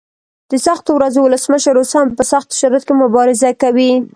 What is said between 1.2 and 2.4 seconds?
ولسمشر اوس هم په